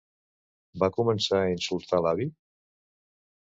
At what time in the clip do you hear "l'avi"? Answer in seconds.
2.07-2.29